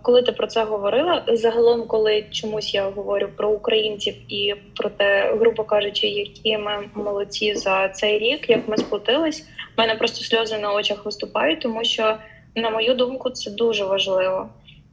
Коли 0.01 0.21
ти 0.21 0.31
про 0.31 0.47
це 0.47 0.63
говорила, 0.63 1.23
загалом, 1.27 1.87
коли 1.87 2.25
чомусь 2.31 2.73
я 2.73 2.89
говорю 2.89 3.29
про 3.37 3.49
українців 3.49 4.15
і 4.27 4.55
про 4.75 4.89
те, 4.89 5.35
грубо 5.39 5.63
кажучи, 5.63 6.07
які 6.07 6.57
ми 6.57 6.89
молодці 6.95 7.55
за 7.55 7.89
цей 7.89 8.19
рік, 8.19 8.49
як 8.49 8.67
ми 8.67 8.77
сплотились, 8.77 9.41
в 9.41 9.79
мене 9.79 9.95
просто 9.95 10.23
сльози 10.23 10.57
на 10.57 10.73
очах 10.73 11.05
виступають, 11.05 11.59
тому 11.61 11.83
що, 11.83 12.17
на 12.55 12.69
мою 12.69 12.93
думку, 12.93 13.29
це 13.29 13.51
дуже 13.51 13.85
важливо. 13.85 14.49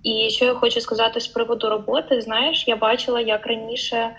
І 0.07 0.31
що 0.31 0.45
я 0.45 0.55
хочу 0.55 0.81
сказати 0.81 1.21
з 1.21 1.27
приводу 1.27 1.69
роботи, 1.69 2.21
знаєш, 2.21 2.69
я 2.69 2.77
бачила, 2.77 3.21
як 3.21 3.47
раніше 3.47 3.97
е, 3.97 4.11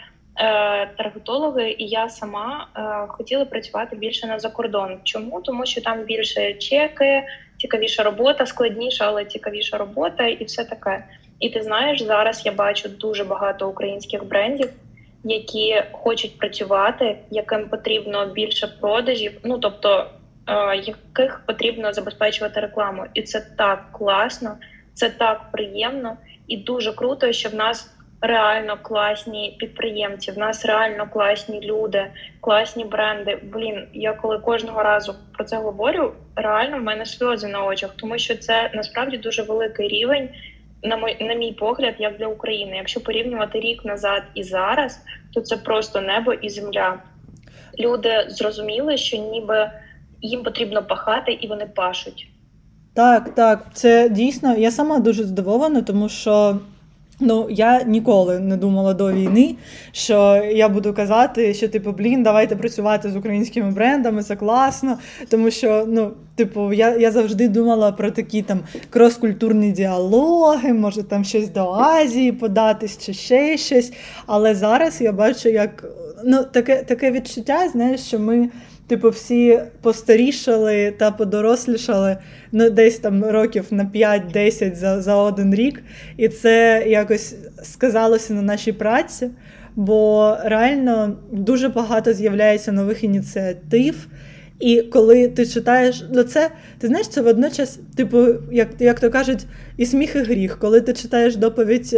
таргетологи 0.98 1.75
і 1.77 1.88
я 1.88 2.10
сама 2.10 2.67
е, 2.75 3.08
хотіли 3.08 3.46
працювати 3.46 3.96
більше 3.96 4.27
на 4.27 4.39
закордон. 4.39 5.00
Чому? 5.03 5.41
Тому 5.41 5.65
що 5.65 5.82
там 5.82 6.03
більше 6.03 6.53
чеки, 6.53 7.24
цікавіша 7.58 8.03
робота, 8.03 8.46
складніша, 8.46 9.06
але 9.08 9.25
цікавіша 9.25 9.77
робота, 9.77 10.27
і 10.27 10.44
все 10.44 10.63
таке. 10.63 11.03
І 11.39 11.50
ти 11.50 11.62
знаєш, 11.62 12.01
зараз 12.01 12.46
я 12.46 12.51
бачу 12.51 12.89
дуже 12.89 13.24
багато 13.24 13.70
українських 13.70 14.25
брендів, 14.25 14.70
які 15.24 15.84
хочуть 15.91 16.38
працювати, 16.38 17.17
яким 17.32 17.70
потрібно 17.70 18.25
більше 18.25 18.67
продажів, 18.67 19.32
ну 19.44 19.58
тобто 19.60 20.06
е, 20.48 20.75
яких 20.75 21.44
потрібно 21.46 21.94
забезпечувати 21.94 22.60
рекламу, 22.60 23.06
і 23.13 23.22
це 23.22 23.48
так 23.58 23.91
класно. 23.91 24.58
Це 24.98 25.10
так 25.10 25.51
приємно 25.51 26.18
і 26.48 26.58
дуже 26.58 26.94
круто, 26.94 27.32
що 27.32 27.50
в 27.50 27.56
нас 27.56 27.94
реально 28.22 28.77
класні 28.82 29.56
підприємці, 29.60 30.32
в 30.32 30.38
нас 30.38 30.66
реально 30.66 31.08
класні 31.10 31.62
люди, 31.62 32.08
класні 32.42 32.86
бренди. 32.86 33.39
Блін, 33.44 33.88
я 33.94 34.13
коли 34.13 34.39
кожного 34.39 34.84
разу 34.84 35.16
про 35.34 35.46
це 35.46 35.58
говорю, 35.58 36.13
реально 36.36 36.77
в 36.77 36.84
мене 36.84 37.06
сльози 37.06 37.48
на 37.48 37.66
очах, 37.66 37.94
тому 37.96 38.18
що 38.18 38.38
це 38.38 38.72
насправді 38.74 39.18
дуже 39.18 39.44
великий 39.44 39.88
рівень. 39.88 40.30
На 40.84 40.98
мій, 40.98 41.18
на 41.20 41.34
мій 41.34 41.51
погляд, 41.51 41.96
як 42.00 42.18
для 42.18 42.27
України. 42.27 42.77
Якщо 42.77 43.04
порівнювати 43.04 43.60
рік 43.60 43.86
назад 43.86 44.24
і 44.34 44.44
зараз, 44.44 45.04
то 45.34 45.42
це 45.42 45.58
просто 45.58 46.01
небо 46.01 46.34
і 46.34 46.50
земля. 46.50 47.00
Люди 47.80 48.25
зрозуміли, 48.27 48.98
що 48.98 49.18
ніби 49.18 49.72
їм 50.22 50.44
потрібно 50.44 50.84
пахати, 50.84 51.32
і 51.32 51.48
вони 51.48 51.66
пашуть. 51.66 52.27
Так, 52.98 53.36
так, 53.36 53.66
це 53.74 54.10
дійсно. 54.10 54.56
Я 54.56 54.72
сама 54.72 55.00
дуже 55.00 55.24
здивована, 55.24 55.82
тому 55.82 56.10
що. 56.10 56.60
Ну, 57.20 57.48
я 57.50 57.84
ніколи 57.84 58.39
не 58.39 58.58
думала 58.58 58.94
до 58.94 59.13
війни, 59.13 59.56
що 59.92 60.44
я 60.54 60.70
буду 60.70 60.94
казати, 60.94 61.54
що 61.54 61.68
типу, 61.68 61.92
блін, 61.92 62.24
давайте 62.24 62.56
працювати 62.56 63.12
з 63.12 63.16
українськими 63.16 63.72
брендами, 63.72 64.24
це 64.24 64.36
класно. 64.36 64.98
Тому 65.30 65.51
що, 65.51 65.86
ну, 65.88 66.12
типу, 66.36 66.74
я 66.74 66.98
я 66.98 67.12
завжди 67.12 67.48
думала 67.48 67.92
про 67.92 68.12
такі 68.12 68.42
там 68.42 68.60
крос-культурні 68.89 69.72
діалоги, 69.72 70.74
може 70.74 71.04
там 71.04 71.24
щось 71.24 71.50
до 71.50 71.72
Азії 71.72 72.32
податись 72.32 72.98
чи 72.98 73.13
ще 73.13 73.58
щось. 73.58 73.94
Але 74.25 74.56
зараз 74.56 75.01
я 75.01 75.12
бачу, 75.12 75.50
як 75.50 75.84
ну, 76.25 76.44
таке 76.44 76.84
таке 76.84 77.12
відчуття, 77.12 77.70
знаєш, 77.72 78.01
що 78.01 78.20
ми 78.20 78.50
типу, 78.88 79.10
всі 79.10 79.60
постарішали 79.82 80.94
та 80.98 81.12
подорослішали 81.12 82.17
ну, 82.51 82.70
десь 82.70 83.00
там 83.00 83.25
років 83.25 83.65
на 83.72 83.86
5-10 83.86 84.75
за, 84.75 85.01
за 85.01 85.15
один 85.15 85.56
рік. 85.56 85.84
І 86.17 86.27
це 86.27 86.86
якось 86.88 87.36
сказалося 87.63 88.34
на 88.34 88.41
нашій 88.41 88.72
праці. 88.72 89.29
Бо 89.75 90.38
реально 90.44 91.17
дуже 91.32 91.70
багато 91.70 92.13
з'являється 92.13 92.72
нових 92.72 93.03
ініціатив, 93.03 94.08
І 94.60 94.82
коли 94.82 95.27
ти 95.27 95.46
читаєш 95.46 96.06
ну 96.13 96.24
це, 96.24 96.51
ти 96.77 96.88
знаєш, 96.88 97.08
це 97.08 97.22
водночас, 97.22 97.79
типу, 97.96 98.27
як 98.51 98.67
як 98.79 99.00
то 99.00 99.10
кажуть, 99.10 99.46
і 99.77 99.86
сміх, 99.86 100.15
і 100.15 100.20
гріх. 100.20 100.60
Коли 100.60 100.82
ти 100.82 100.94
читаєш 100.94 101.36
доповідь 101.36 101.89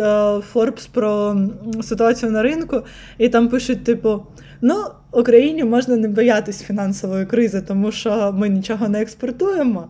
Форбс 0.51 0.88
uh, 0.88 0.89
про 0.93 1.38
ситуацію 1.84 2.31
на 2.31 2.43
ринку, 2.43 2.81
і 3.17 3.29
там 3.29 3.48
пишуть, 3.48 3.84
типу, 3.84 4.22
ну, 4.61 4.75
Україні 5.11 5.63
можна 5.63 5.95
не 5.95 6.07
боятись 6.07 6.63
фінансової 6.63 7.25
кризи, 7.25 7.61
тому 7.61 7.91
що 7.91 8.33
ми 8.37 8.49
нічого 8.49 8.87
не 8.87 9.01
експортуємо. 9.01 9.87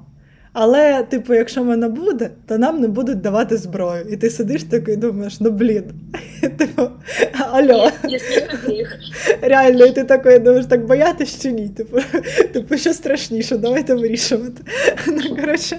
Але, 0.54 1.04
типу, 1.04 1.34
якщо 1.34 1.64
вона 1.64 1.90
буде, 1.90 2.30
то 2.48 2.58
нам 2.58 2.82
не 2.82 2.88
будуть 2.88 3.22
давати 3.22 3.58
зброю. 3.58 4.06
І 4.10 4.18
ти 4.18 4.30
сидиш 4.30 4.64
такий 4.64 4.94
і 4.94 4.98
думаєш, 4.98 5.40
ну 5.40 5.52
блін. 5.52 5.84
Типу, 6.58 6.82
алло. 7.52 7.92
Реально, 9.42 9.86
і 9.86 9.92
ти 9.92 10.04
такий 10.04 10.40
думаєш, 10.40 10.66
так 10.66 10.86
боятись 10.86 11.42
чи 11.42 11.52
ні? 11.52 11.70
Типу, 11.70 11.98
типу, 12.54 12.78
що 12.78 12.94
страшніше, 12.94 13.58
давайте 13.58 13.96
вирішувати. 13.96 14.64
Ну, 15.08 15.36
коротше, 15.36 15.78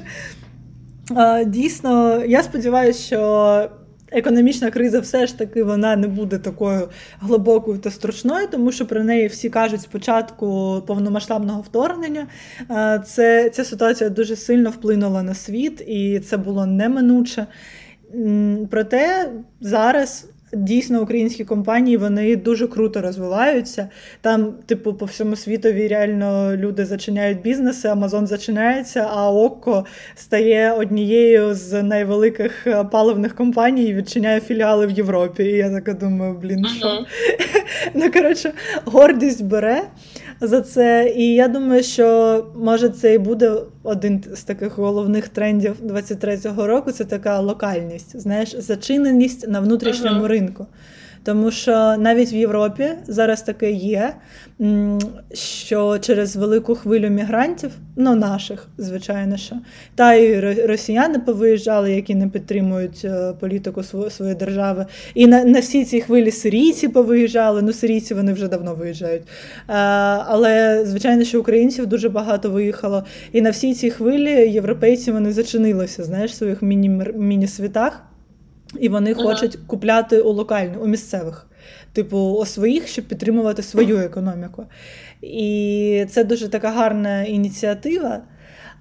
Дійсно, 1.46 2.24
я 2.24 2.42
сподіваюся, 2.42 3.00
що 3.00 3.70
економічна 4.10 4.70
криза 4.70 5.00
все 5.00 5.26
ж 5.26 5.38
таки 5.38 5.62
вона 5.62 5.96
не 5.96 6.08
буде 6.08 6.38
такою 6.38 6.88
глибокою 7.20 7.78
та 7.78 7.90
страшною, 7.90 8.48
тому 8.50 8.72
що 8.72 8.86
про 8.86 9.04
неї 9.04 9.26
всі 9.26 9.50
кажуть 9.50 9.80
спочатку 9.82 10.82
повномасштабного 10.86 11.60
вторгнення. 11.60 12.26
Це 13.06 13.50
Ця 13.50 13.64
ситуація 13.64 14.10
дуже 14.10 14.36
сильно 14.36 14.70
вплинула 14.70 15.22
на 15.22 15.34
світ, 15.34 15.80
і 15.86 16.20
це 16.20 16.36
було 16.36 16.66
неминуче. 16.66 17.46
Проте 18.70 19.30
зараз 19.60 20.28
Дійсно, 20.52 21.02
українські 21.02 21.44
компанії 21.44 21.96
вони 21.96 22.36
дуже 22.36 22.68
круто 22.68 23.00
розвиваються. 23.00 23.88
Там, 24.20 24.54
типу, 24.66 24.94
по 24.94 25.04
всьому 25.04 25.36
світові 25.36 25.88
реально 25.88 26.56
люди 26.56 26.84
зачиняють 26.84 27.42
бізнеси, 27.42 27.88
Амазон 27.88 28.26
зачиняється, 28.26 29.08
а 29.12 29.32
Окко 29.32 29.86
стає 30.14 30.72
однією 30.72 31.54
з 31.54 31.82
найвеликих 31.82 32.66
е, 32.66 32.84
паливних 32.84 33.34
компаній 33.34 33.84
і 33.84 33.94
відчиняє 33.94 34.40
філіали 34.40 34.86
в 34.86 34.90
Європі. 34.90 35.42
І 35.42 35.56
я 35.56 35.80
так 35.80 35.98
думаю, 35.98 36.38
блін, 36.42 36.66
що? 36.66 37.04
Ну, 37.94 38.12
коротше, 38.12 38.52
гордість 38.84 39.44
бере 39.44 39.82
за 40.40 40.60
це. 40.60 41.12
І 41.16 41.34
я 41.34 41.48
думаю, 41.48 41.82
що 41.82 42.46
може 42.56 42.88
це 42.88 43.14
і 43.14 43.18
буде 43.18 43.52
один 43.82 44.24
з 44.34 44.42
таких 44.42 44.78
головних 44.78 45.28
трендів 45.28 45.76
23-го 45.84 46.66
року. 46.66 46.92
Це 46.92 47.04
така 47.04 47.40
локальність, 47.40 48.20
знаєш, 48.20 48.56
зачиненість 48.58 49.48
на 49.48 49.60
внутрішньому 49.60 50.24
uh-huh. 50.24 50.28
ринку. 50.28 50.66
Тому 51.22 51.50
що 51.50 51.96
навіть 51.98 52.32
в 52.32 52.34
Європі 52.34 52.88
зараз 53.06 53.42
таке 53.42 53.70
є, 53.70 54.14
що 55.32 55.98
через 55.98 56.36
велику 56.36 56.74
хвилю 56.74 57.08
мігрантів, 57.08 57.70
ну 57.96 58.14
наших, 58.14 58.68
звичайно, 58.78 59.36
що 59.36 59.56
та 59.94 60.14
й 60.14 60.40
росіяни 60.66 61.18
повиїжджали, 61.18 61.92
які 61.92 62.14
не 62.14 62.28
підтримують 62.28 63.02
е, 63.04 63.32
політику 63.40 63.82
своєї 64.10 64.36
держави. 64.36 64.86
І 65.14 65.26
на 65.26 65.44
на 65.44 65.60
всі 65.60 65.84
ці 65.84 66.00
хвилі 66.00 66.30
сирійці 66.30 66.88
повиїжджали. 66.88 67.62
Ну, 67.62 67.72
сирійці 67.72 68.14
вони 68.14 68.32
вже 68.32 68.48
давно 68.48 68.74
виїжджають. 68.74 69.22
Е, 69.22 69.72
Але 70.26 70.82
звичайно, 70.86 71.24
що 71.24 71.40
українців 71.40 71.86
дуже 71.86 72.08
багато 72.08 72.50
виїхало. 72.50 73.04
І 73.32 73.40
на 73.40 73.50
всі 73.50 73.74
ці 73.74 73.90
хвилі 73.90 74.30
європейці 74.30 75.12
вони 75.12 75.32
зачинилися, 75.32 76.04
знаєш, 76.04 76.32
в 76.32 76.34
своїх 76.34 76.62
міні-світах. 76.62 78.09
І 78.78 78.88
вони 78.88 79.12
ага. 79.12 79.22
хочуть 79.22 79.58
купляти 79.66 80.20
у 80.20 80.32
локальних, 80.32 80.82
у 80.82 80.86
місцевих, 80.86 81.46
типу, 81.92 82.18
у 82.18 82.46
своїх, 82.46 82.88
щоб 82.88 83.04
підтримувати 83.04 83.62
свою 83.62 83.98
економіку. 83.98 84.66
І 85.22 86.06
це 86.10 86.24
дуже 86.24 86.48
така 86.48 86.70
гарна 86.70 87.22
ініціатива. 87.22 88.22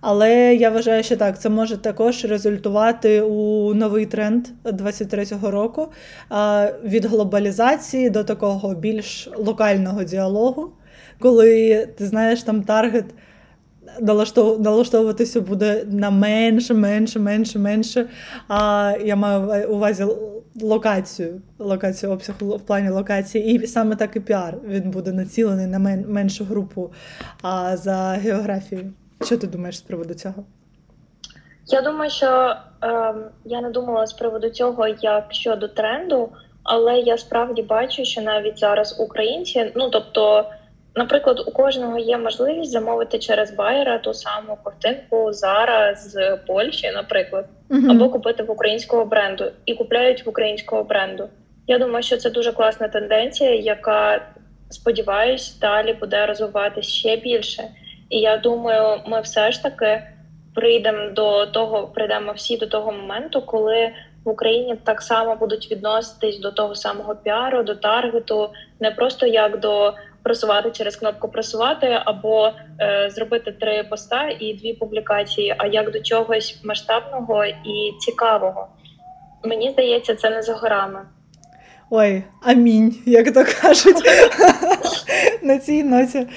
Але 0.02 0.56
я 0.56 0.70
вважаю, 0.70 1.04
що 1.04 1.18
так, 1.18 1.42
це 1.42 1.50
може 1.50 1.78
також 1.78 2.26
результувати 2.26 3.22
у 3.22 3.74
новий 3.74 4.06
тренд 4.06 4.48
23-го 4.66 5.52
року 5.52 5.88
від 6.84 7.06
глобалізації 7.06 8.10
до 8.10 8.24
такого 8.24 8.76
більш 8.76 9.30
локального 9.38 10.04
діалогу, 10.04 10.72
коли 11.20 11.86
ти 11.98 12.06
знаєш 12.06 12.44
там 12.44 12.64
таргет 12.64 13.06
налаштовуватися 14.60 15.42
буде 15.42 15.84
на 15.86 16.10
менше, 16.10 16.74
менше, 16.74 17.20
менше, 17.20 17.60
менше. 17.60 18.10
А 18.48 18.94
я 19.04 19.16
маю 19.16 19.70
увазі 19.70 20.06
локацію, 20.62 21.42
локацію 21.60 22.12
обсягу 22.12 22.56
в 22.56 22.62
плані 22.62 22.90
локації. 22.90 23.56
І 23.56 23.68
саме 23.68 23.96
так 23.96 24.16
і 24.16 24.20
піар 24.20 24.58
він 24.66 24.92
буде 24.92 25.12
націлений 25.12 25.68
на 25.68 25.80
меншу 26.08 26.44
групу 26.44 26.92
а, 27.42 27.78
за 27.78 27.96
географією. 27.96 28.94
Що 29.22 29.38
ти 29.38 29.48
думаєш 29.48 29.78
з 29.78 29.82
приводу 29.82 30.14
цього? 30.14 30.44
Я 31.68 31.82
думаю, 31.82 32.12
що 32.12 32.56
е, 32.84 33.14
я 33.46 33.62
не 33.62 33.70
думала 33.70 34.08
з 34.08 34.14
приводу 34.14 34.50
цього 34.50 34.88
як 34.88 35.26
щодо 35.30 35.68
тренду, 35.68 36.30
але 36.64 37.00
я 37.00 37.18
справді 37.18 37.62
бачу, 37.62 38.06
що 38.06 38.22
навіть 38.22 38.60
зараз 38.60 39.00
українці, 39.00 39.72
ну 39.76 39.90
тобто. 39.90 40.46
Наприклад, 41.00 41.44
у 41.48 41.52
кожного 41.52 41.98
є 41.98 42.18
можливість 42.18 42.72
замовити 42.72 43.20
через 43.20 43.52
байера 43.52 43.98
ту 43.98 44.14
саму 44.14 44.58
картинку 44.64 45.34
зараз 45.34 46.12
з 46.12 46.38
Польщі, 46.48 46.92
наприклад, 46.92 47.46
uh-huh. 47.70 47.92
або 47.92 48.10
купити 48.10 48.44
в 48.44 48.52
українського 48.52 49.06
бренду 49.06 49.52
і 49.66 49.76
купляють 49.76 50.26
в 50.26 50.30
українського 50.30 50.84
бренду. 50.84 51.30
Я 51.68 51.80
думаю, 51.80 52.04
що 52.04 52.18
це 52.18 52.30
дуже 52.30 52.52
класна 52.52 52.88
тенденція, 52.88 53.56
яка 53.56 54.26
сподіваюсь, 54.70 55.60
далі 55.60 55.94
буде 55.94 56.26
розвиватися 56.26 56.90
ще 56.90 57.16
більше. 57.16 57.64
І 58.10 58.20
я 58.20 58.38
думаю, 58.38 59.02
ми 59.08 59.22
все 59.22 59.52
ж 59.52 59.64
таки 59.64 60.04
прийдемо 60.56 61.10
до 61.10 61.46
того, 61.46 61.88
прийдемо 61.88 62.32
всі 62.32 62.58
до 62.58 62.68
того 62.68 62.92
моменту, 62.92 63.42
коли 63.42 63.92
в 64.26 64.30
Україні 64.30 64.76
так 64.84 65.02
само 65.02 65.36
будуть 65.36 65.72
відноситись 65.72 66.40
до 66.40 66.52
того 66.52 66.76
самого 66.76 67.16
піару, 67.16 67.64
до 67.64 67.76
таргету, 67.76 68.50
не 68.80 68.92
просто 68.92 69.26
як 69.26 69.60
до 69.60 69.94
просувати 70.24 70.72
через 70.72 70.96
кнопку 70.96 71.30
просувати 71.30 72.00
або 72.06 72.52
е, 72.82 73.10
зробити 73.10 73.52
три 73.52 73.84
поста 73.84 74.30
і 74.40 74.54
дві 74.54 74.74
публікації, 74.74 75.56
а 75.58 75.68
як 75.68 75.92
до 75.92 76.00
чогось 76.00 76.60
масштабного 76.64 77.46
і 77.46 77.94
цікавого. 78.00 78.68
Мені 79.44 79.72
здається, 79.72 80.16
це 80.16 80.30
не 80.30 80.42
за 80.42 80.54
горами. 80.54 81.00
Ой, 81.90 82.24
амінь, 82.42 82.96
як 83.06 83.34
то 83.34 83.46
кажуть. 83.62 83.96
На 85.44 85.58
цій 85.58 85.84
ноті 85.84 86.28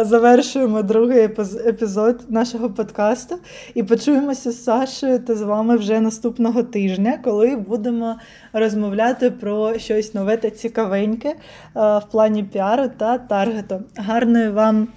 завершуємо 0.00 0.82
другий 0.82 1.24
епізод 1.66 2.20
нашого 2.28 2.70
подкасту 2.70 3.38
і 3.74 3.82
почуємося 3.82 4.50
з 4.50 4.64
Сашою 4.64 5.18
та 5.18 5.34
з 5.34 5.42
вами 5.42 5.76
вже 5.76 6.00
наступного 6.00 6.62
тижня, 6.62 7.18
коли 7.24 7.56
будемо 7.56 8.16
розмовляти 8.52 9.30
про 9.30 9.78
щось 9.78 10.14
нове 10.14 10.36
та 10.36 10.50
цікавеньке 10.50 11.34
в 11.74 12.02
плані 12.10 12.44
піару 12.44 12.90
та 12.98 13.18
таргету. 13.18 13.82
Гарної 13.96 14.50
вам 14.50 14.88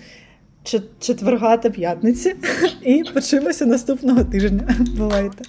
четверга 0.99 1.57
та 1.57 1.69
п'ятниці 1.69 2.35
і 2.81 3.03
почуємося 3.13 3.65
наступного 3.65 4.23
тижня. 4.23 4.75
Бувайте! 4.97 5.43